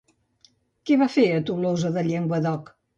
Què 0.91 0.97
va 1.03 1.09
fer 1.17 1.27
a 1.37 1.45
Tolosa 1.51 1.95
de 2.01 2.09
Llenguadoc? 2.13 2.79